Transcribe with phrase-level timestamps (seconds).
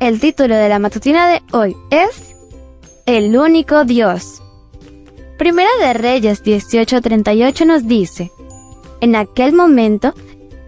[0.00, 2.36] El título de la matutina de hoy es
[3.04, 4.40] El único Dios.
[5.38, 8.30] Primera de Reyes 18:38 nos dice,
[9.00, 10.14] En aquel momento,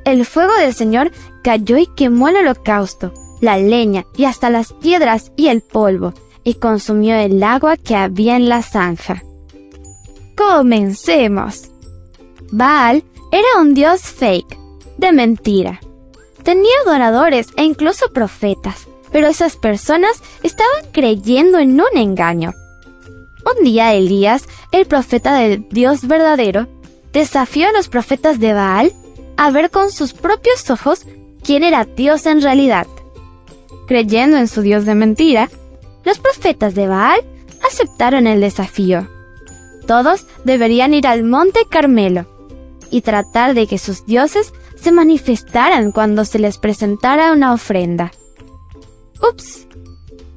[0.04, 1.12] el fuego del Señor
[1.44, 6.54] cayó y quemó el holocausto, la leña y hasta las piedras y el polvo, y
[6.54, 9.22] consumió el agua que había en la zanja.
[10.36, 11.70] Comencemos.
[12.50, 14.58] Baal era un dios fake,
[14.98, 15.78] de mentira.
[16.42, 22.54] Tenía adoradores e incluso profetas, pero esas personas estaban creyendo en un engaño.
[23.44, 26.68] Un día Elías, el profeta del Dios verdadero,
[27.12, 28.92] desafió a los profetas de Baal
[29.36, 31.06] a ver con sus propios ojos
[31.42, 32.86] quién era Dios en realidad.
[33.86, 35.48] Creyendo en su Dios de mentira,
[36.04, 37.20] los profetas de Baal
[37.66, 39.08] aceptaron el desafío.
[39.86, 42.26] Todos deberían ir al monte Carmelo
[42.90, 48.12] y tratar de que sus dioses se manifestaran cuando se les presentara una ofrenda.
[49.22, 49.66] Ups,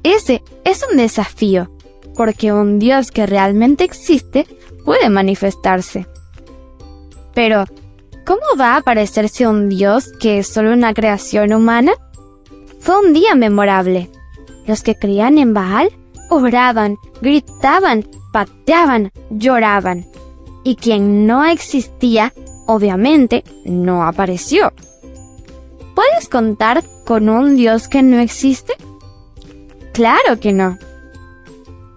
[0.02, 1.70] ese es un desafío,
[2.14, 4.46] porque un Dios que realmente existe
[4.84, 6.06] puede manifestarse.
[7.34, 7.64] Pero,
[8.26, 11.92] ¿cómo va a parecerse un Dios que es solo una creación humana?
[12.80, 14.10] Fue un día memorable.
[14.66, 15.90] Los que creían en Baal
[16.28, 20.06] oraban, gritaban, pateaban, lloraban.
[20.64, 22.32] Y quien no existía,
[22.66, 24.72] obviamente, no apareció.
[25.94, 28.74] ¿Puedes contar con un Dios que no existe?
[29.92, 30.76] Claro que no.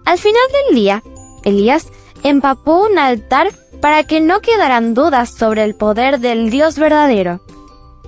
[0.05, 1.03] Al final del día,
[1.43, 1.87] Elías
[2.23, 7.41] empapó un altar para que no quedaran dudas sobre el poder del Dios verdadero.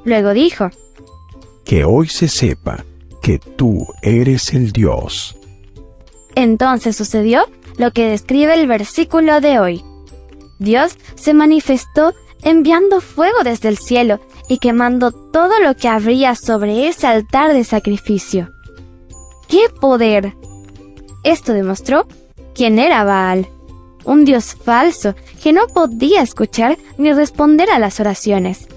[0.03, 0.69] Luego dijo,
[1.65, 2.85] Que hoy se sepa
[3.21, 5.35] que tú eres el Dios.
[6.35, 7.45] Entonces sucedió
[7.77, 9.83] lo que describe el versículo de hoy.
[10.59, 12.13] Dios se manifestó
[12.43, 17.63] enviando fuego desde el cielo y quemando todo lo que habría sobre ese altar de
[17.63, 18.51] sacrificio.
[19.47, 20.33] ¡Qué poder!
[21.23, 22.07] Esto demostró
[22.53, 23.47] quién era Baal,
[24.05, 28.67] un dios falso que no podía escuchar ni responder a las oraciones,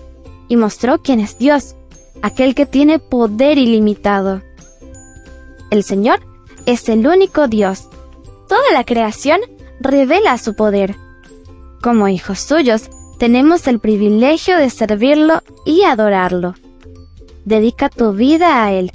[0.49, 1.75] y mostró quién es Dios,
[2.23, 4.43] aquel que tiene poder ilimitado.
[5.71, 6.21] El Señor
[6.67, 7.89] es el único Dios.
[8.49, 9.41] Toda la creación
[9.81, 10.97] revela su poder.
[11.83, 12.91] Como hijos suyos,
[13.22, 16.56] tenemos el privilegio de servirlo y adorarlo.
[17.44, 18.91] Dedica tu vida a Él,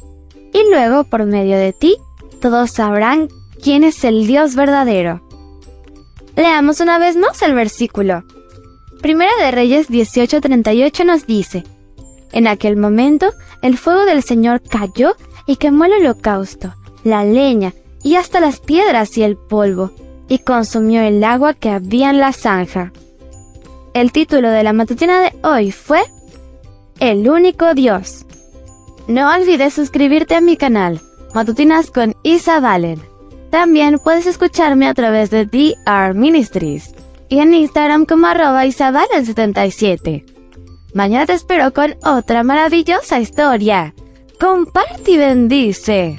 [0.54, 1.96] y luego por medio de ti,
[2.42, 3.30] todos sabrán
[3.64, 5.22] quién es el Dios verdadero.
[6.36, 8.26] Leamos una vez más el versículo.
[9.02, 11.64] Primera de Reyes 18:38 nos dice,
[12.34, 17.74] En aquel momento el fuego del Señor cayó y quemó el holocausto, la leña
[18.04, 19.92] y hasta las piedras y el polvo,
[20.28, 22.92] y consumió el agua que había en la zanja.
[23.94, 26.02] El título de la matutina de hoy fue
[27.00, 28.26] El único Dios.
[29.08, 31.02] No olvides suscribirte a mi canal,
[31.34, 33.02] Matutinas con Isa Valen.
[33.50, 36.94] También puedes escucharme a través de DR Ministries
[37.30, 40.26] y en Instagram como arroba isabalen77.
[40.94, 43.94] Mañana te espero con otra maravillosa historia.
[44.40, 46.18] Comparte y bendice.